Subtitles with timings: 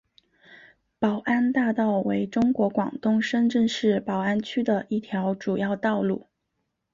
[0.97, 6.27] 宝安大道为中国广东深圳市宝安区的一条主要道路。